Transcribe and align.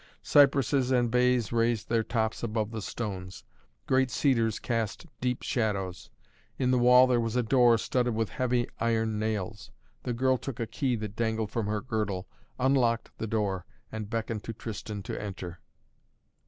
Cypresses 0.23 0.89
and 0.89 1.11
bays 1.11 1.51
raised 1.51 1.87
their 1.87 2.01
tops 2.01 2.41
above 2.41 2.71
the 2.71 2.81
stones. 2.81 3.43
Great 3.85 4.09
cedars 4.09 4.57
cast 4.57 5.05
deep 5.21 5.43
shadows. 5.43 6.09
In 6.57 6.71
the 6.71 6.79
wall 6.79 7.05
there 7.05 7.19
was 7.19 7.35
a 7.35 7.43
door 7.43 7.77
studded 7.77 8.15
with 8.15 8.29
heavy 8.29 8.67
iron 8.79 9.19
nails. 9.19 9.69
The 10.01 10.13
girl 10.13 10.37
took 10.39 10.59
a 10.59 10.65
key 10.65 10.95
that 10.95 11.15
dangled 11.15 11.51
from 11.51 11.67
her 11.67 11.81
girdle, 11.81 12.27
unlocked 12.57 13.15
the 13.19 13.27
door 13.27 13.63
and 13.91 14.09
beckoned 14.09 14.43
to 14.45 14.53
Tristan 14.53 15.03
to 15.03 15.21
enter. 15.21 15.59